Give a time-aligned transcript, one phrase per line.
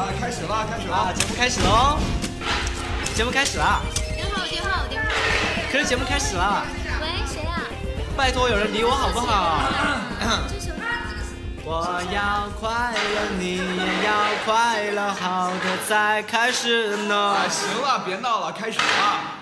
[0.00, 1.98] 啊，开始了，开始了，节目开始喽！
[3.14, 3.82] 节目开始了。
[4.16, 5.08] 电话，电话，电话。
[5.70, 6.64] 可是节目开始了。
[7.02, 7.60] 喂，谁啊？
[8.16, 9.60] 拜托，有人理我好不好？
[11.62, 14.12] 我要快乐，你也要
[14.46, 17.36] 快乐，好的才开始呢。
[17.50, 19.39] 行了，别闹了，开始吧。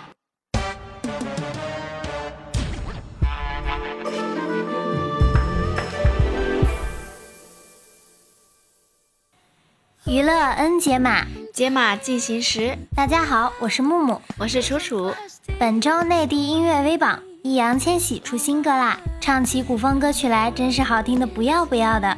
[10.08, 12.78] 娱乐 N 解码，解码进行时。
[12.96, 15.12] 大家好，我是木木，我是楚楚。
[15.58, 17.22] 本周内地音乐微榜。
[17.42, 22.16] 易烊千玺出新歌啦，唱起古风歌曲来真是好听的不要不要的。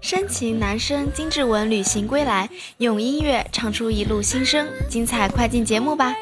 [0.00, 6.14] 深情男声金志文旅行归来，用音乐唱出一路心声，精彩快进节目吧。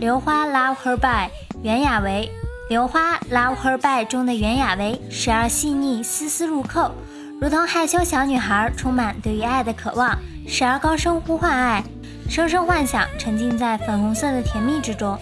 [0.00, 1.28] 刘花 Love Her By，
[1.62, 2.32] 袁娅维。
[2.70, 6.92] 刘花 Love Her By 中的袁娅维，时而细腻，丝丝入扣，
[7.38, 10.16] 如同害羞小女孩，充满对于爱的渴望；
[10.48, 11.84] 时而高声呼唤爱，
[12.30, 15.18] 声声幻想，沉浸在粉红色的甜蜜之中。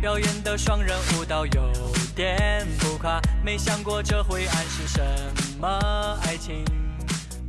[0.00, 1.72] 表演的双人舞蹈有
[2.16, 5.00] 点浮夸，没想过这会暗示什
[5.60, 5.68] 么
[6.22, 6.64] 爱情，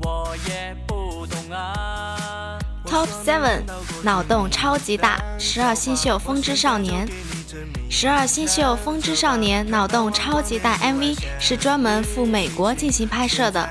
[0.04, 2.60] 我也不懂啊。
[2.86, 3.62] Top Seven，
[4.04, 7.08] 脑洞超级大，十二星宿风之少年。
[7.90, 13.68] 十二星宿风之少年脑洞超级大 MV 是专门赴美国进行拍摄的，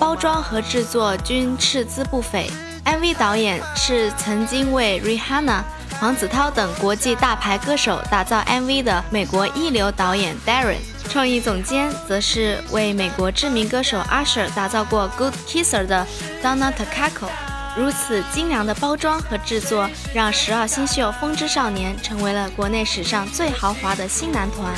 [0.00, 2.50] 包装和制作均斥资不菲。
[2.86, 5.62] MV 导演是曾经为 Rihanna。
[6.00, 10.76] 黄子韬等国际大牌歌手打造 MV 的美国一流导演 Darren，
[11.08, 16.06] 创意总监则是为美国知名歌手 Usher 打造过《Good Kisser》的
[16.42, 17.28] Donna Takako。
[17.76, 24.72] 如此精良的包装和制作，让十二星宿风之少年成为了国内史上最豪华的新男团。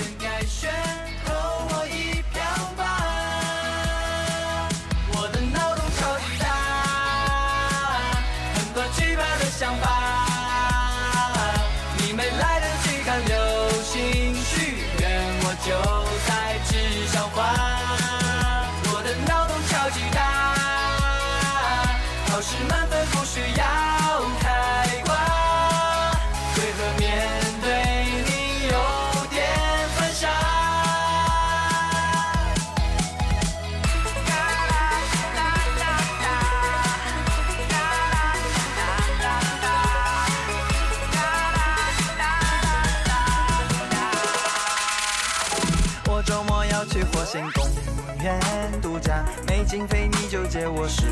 [49.67, 51.05] 经费你就借我十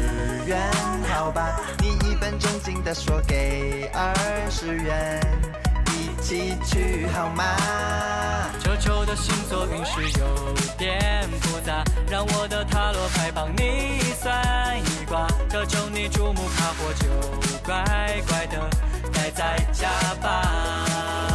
[0.46, 0.70] 元，
[1.12, 1.60] 好吧？
[1.80, 4.14] 你一本正经的说给二
[4.48, 5.20] 十元，
[5.88, 7.44] 一起去好吗？
[8.60, 15.26] 球球的星座运势有点复杂，让我的塔罗牌帮你算一卦。
[15.50, 17.06] 这周你注目卡火就
[17.66, 17.84] 乖
[18.28, 18.70] 乖的
[19.12, 19.88] 待在家
[20.22, 21.33] 吧。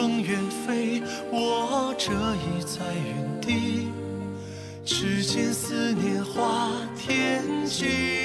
[0.00, 3.88] 风远飞，我折翼在原地，
[4.84, 8.17] 指尖思念化天际。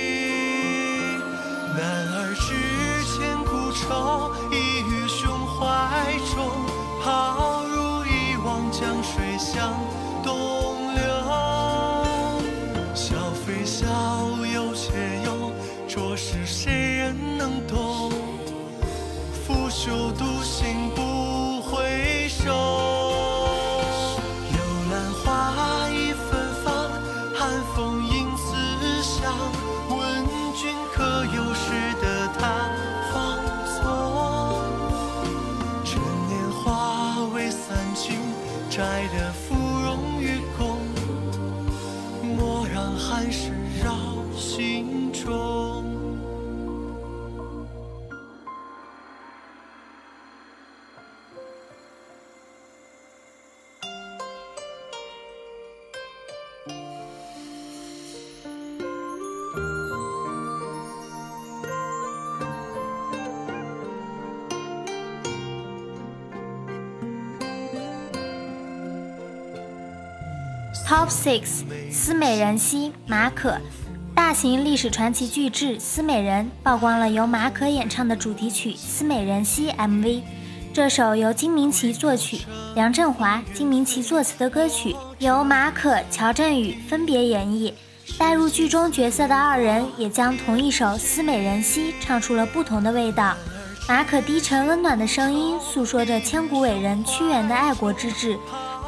[70.93, 73.57] Top Six，思美人兮马可，
[74.13, 80.21] 大型历史传奇巨制《思美人》曝光了由马可演唱的主题曲《思美人兮》MV。
[80.71, 82.41] 这首由金明琪作曲、
[82.75, 87.73] 梁振华、金明琪作词的歌曲，由马可、乔振宇分别演绎。
[88.19, 93.35] 带入剧中角色的二人也将同一首《思美人兮》唱出了不同的味道。
[93.89, 98.38] 马可低沉温暖的声音诉说着千古伟人屈原的爱国之志。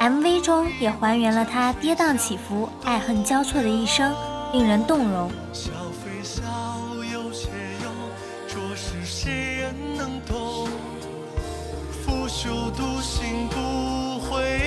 [0.05, 4.13] MV 中也还原了他跌宕起伏、爱恨交错的一生，
[4.53, 5.31] 令人动容。
[5.51, 6.43] 笑非笑，
[7.11, 7.49] 有且
[7.81, 7.89] 有，
[8.47, 9.31] 着实谁
[9.61, 10.67] 人能懂？
[12.05, 14.64] 拂袖独行不回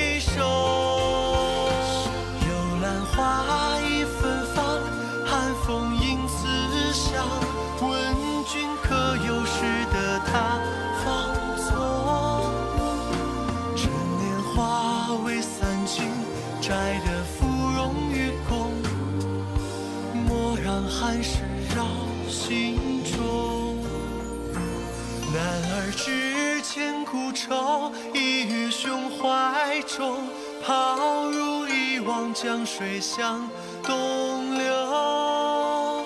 [27.49, 30.19] 愁，已于胸怀中，
[30.63, 33.49] 抛入一汪江水向
[33.83, 36.05] 东流。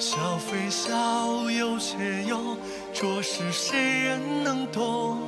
[0.00, 2.56] 笑非笑，有且忧，
[2.92, 5.18] 着实谁人能懂？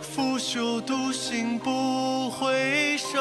[0.00, 3.18] 拂袖独行不回首，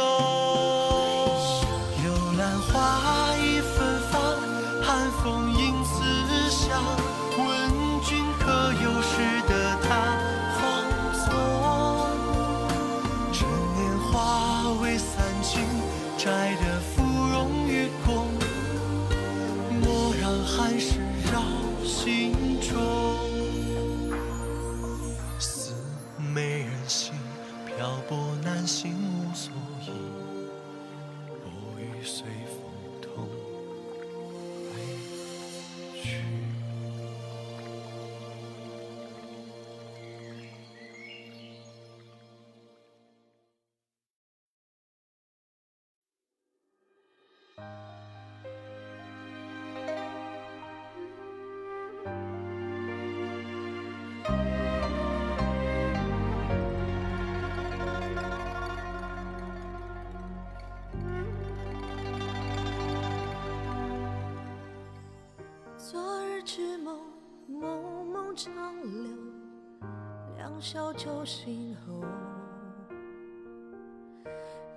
[70.63, 72.01] 小酒醒后。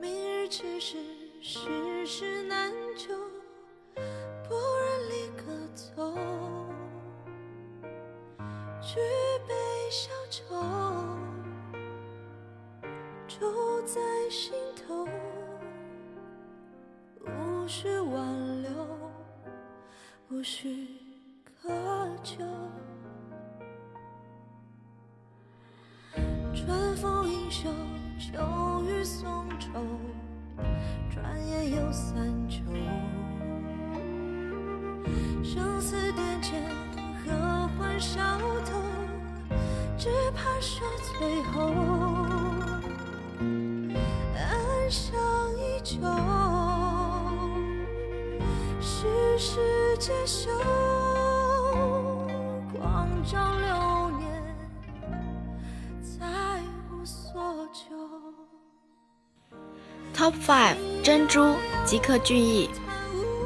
[0.01, 0.99] 明日之事，
[1.41, 3.15] 世事难救，
[4.49, 5.45] 不忍离歌
[5.77, 6.13] 奏。
[8.83, 8.97] 举
[9.47, 9.55] 杯
[9.89, 10.57] 消愁，
[13.29, 15.07] 住在心头，
[17.25, 18.71] 无需挽留。
[20.31, 20.89] 无需
[21.45, 21.71] 渴
[22.25, 22.43] 求，
[31.97, 32.61] 三秋。
[35.43, 36.63] 生死殿前，
[37.25, 38.21] 何欢笑
[38.67, 38.79] 头？
[39.97, 40.87] 只怕说
[41.19, 41.73] 最后，
[44.37, 45.19] 暗香
[45.57, 45.97] 依旧。
[48.79, 50.51] 世事皆休，
[52.75, 54.29] 光照流年，
[56.03, 56.27] 再
[56.93, 57.97] 无所求。
[60.15, 62.69] Top Five 珍珠吉克隽逸，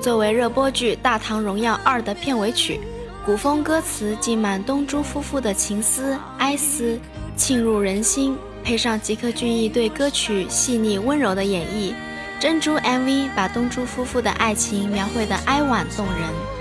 [0.03, 2.81] 作为热播剧《大唐荣耀二》的片尾曲，
[3.25, 6.99] 古风歌词浸满东珠夫妇的情思哀思，
[7.37, 11.93] 沁入人心，配上吉克隽逸对歌曲细腻温柔的演绎，
[12.41, 16.60] 珍珠 MV 把东珠夫妇的爱情描绘得哀婉动人。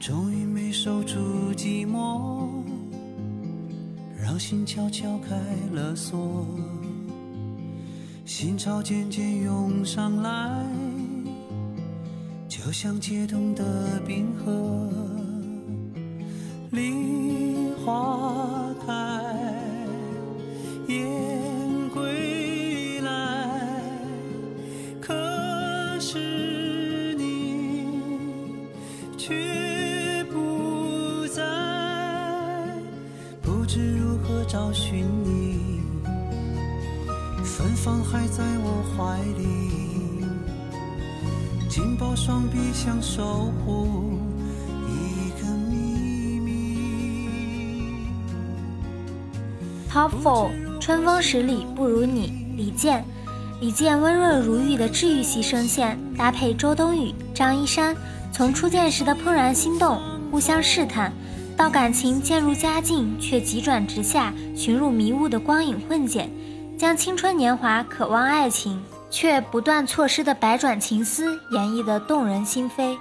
[0.00, 2.48] 终于没守住寂寞，
[4.18, 5.36] 让心悄悄开
[5.74, 6.46] 了锁，
[8.24, 10.64] 心潮渐渐涌上来，
[12.48, 15.09] 就像解冻的冰河。
[38.58, 39.44] 我怀里，
[41.68, 44.18] 紧抱双臂想守护
[44.86, 46.48] 一个秘密。
[49.92, 53.04] Top Four 春春风十里不如你，李健。
[53.60, 57.94] 李健温润如玉的治愈系声线，搭配周冬雨、张一山，
[58.32, 61.12] 从初见时的怦然心动、互相试探，
[61.56, 66.30] 到感情渐入佳境却急转直下、寻入迷雾的光影混剪，
[66.80, 72.96] 将青春年华、渴望爱情却不断错失的百转情丝演绎得动人心扉。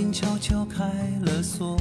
[0.00, 0.82] 心悄悄开
[1.26, 1.76] 了锁，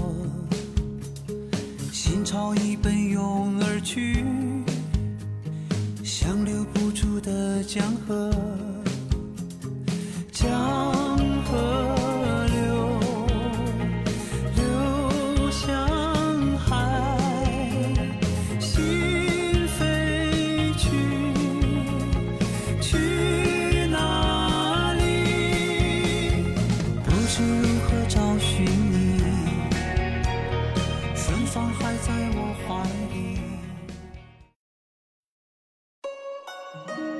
[1.89, 4.25] 心潮已奔涌而去，
[6.03, 8.29] 像留不住的江河，
[36.71, 37.18] 心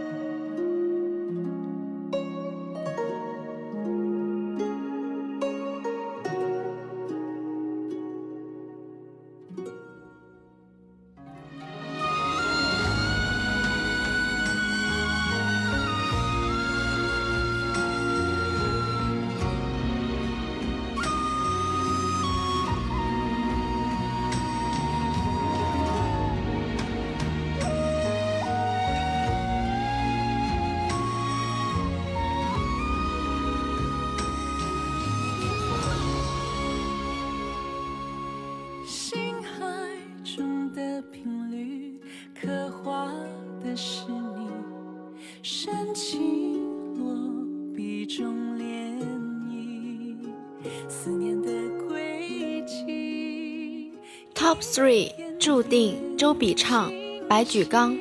[54.50, 56.92] Top Three 注定周笔畅、
[57.30, 57.96] 白举纲。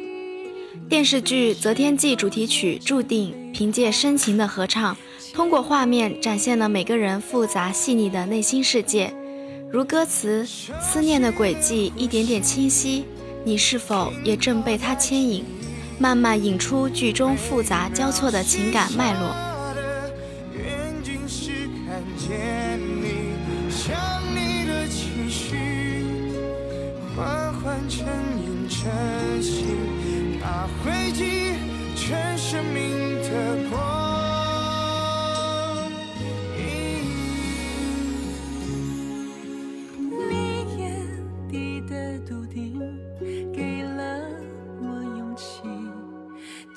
[0.88, 4.96] 电视剧《择天记》主题曲《注定》凭借深情的合唱，
[5.34, 9.12] 通过画面展现了每个人复杂细腻的内心世界。
[9.70, 10.46] 如歌词，
[10.80, 13.04] 思念的轨迹一点点清晰，
[13.44, 15.44] 你是否也正被它牵引，
[15.98, 19.47] 慢慢引出剧中复杂交错的情感脉络。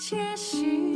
[0.01, 0.90] 解析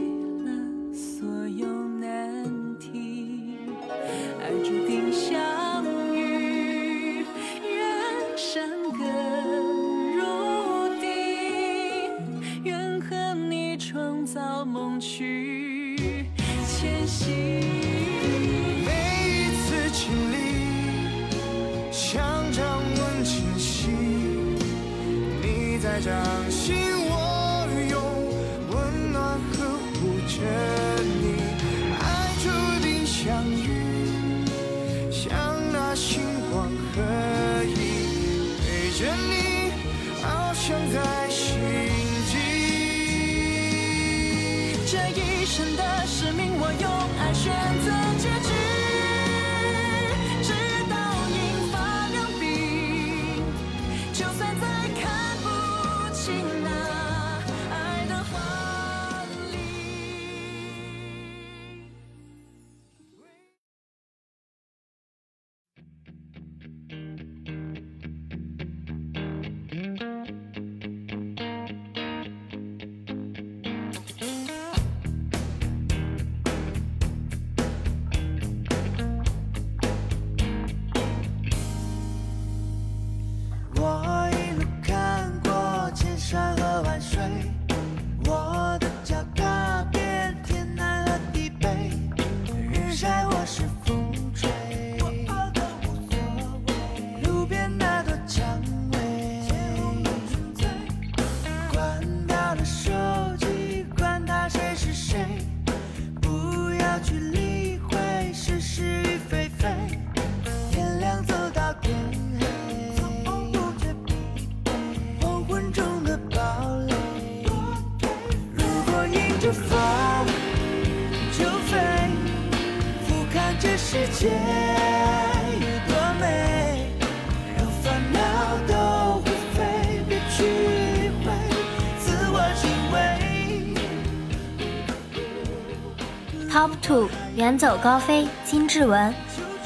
[137.56, 139.14] 远走高飞，金志文。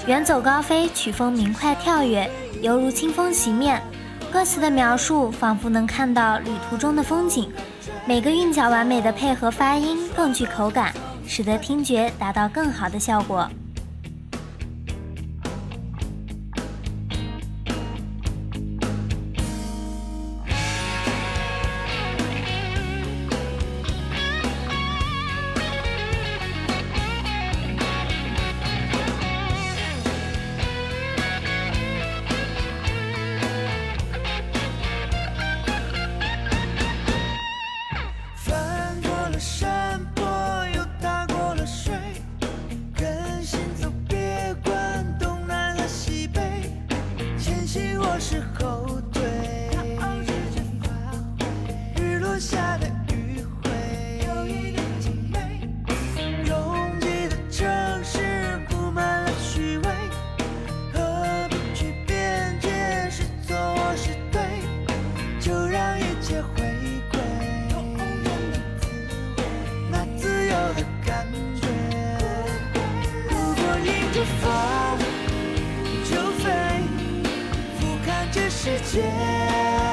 [0.06, 2.30] 远走高飞，曲风明快跳跃，
[2.62, 3.82] 犹如清风袭面。
[4.32, 7.52] 歌词的描述仿佛能看到旅途中的风景，
[8.06, 10.94] 每个韵脚完美的配合发音，更具口感，
[11.26, 13.50] 使得听觉达到更好的效果。
[78.70, 79.89] 世界。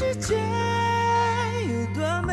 [0.00, 2.32] 世界有多美，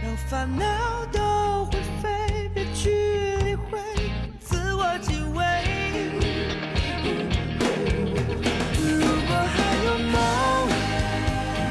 [0.00, 0.64] 让烦恼
[1.10, 3.80] 都灰飞，别去理会，
[4.38, 5.42] 自我敬畏。
[8.78, 8.86] 如
[9.26, 10.14] 果还有梦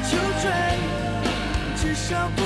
[0.04, 0.44] 就追，
[1.74, 2.42] 至少不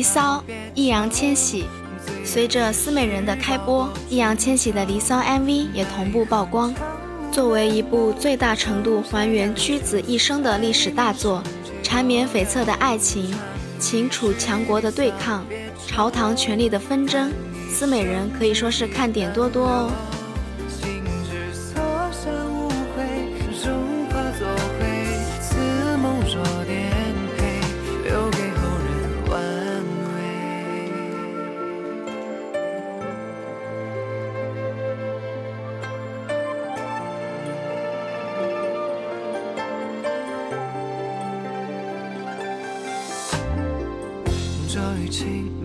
[0.00, 0.42] 离骚》，
[0.74, 1.66] 易烊千玺。
[2.24, 6.74] 随着《思美人》的开播，易烊千玺的《离骚》MV 也同步曝光。
[7.30, 11.42] 作为一部最大程度还原屈子一生的历史大作，
[11.82, 13.30] 缠绵悱恻的爱情，
[13.78, 15.44] 秦楚强国的对抗，
[15.86, 17.30] 朝堂权力的纷争，
[17.70, 19.90] 《思美人》可以说是看点多多哦。
[45.10, 45.59] 情。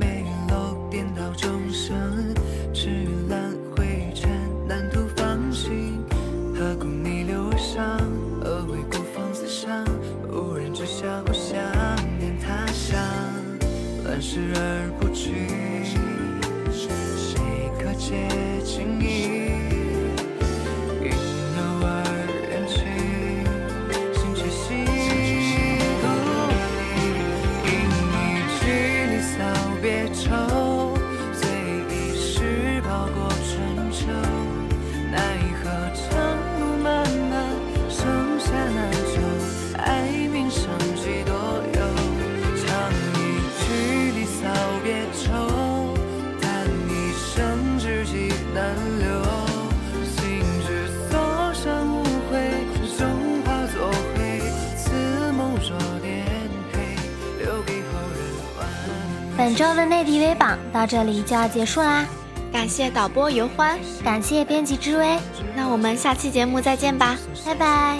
[59.45, 62.03] 本周的内地微榜到这里就要结束啦，
[62.51, 65.19] 感谢导播尤欢，感谢编辑之微，
[65.55, 67.99] 那我们下期节目再见吧，拜拜。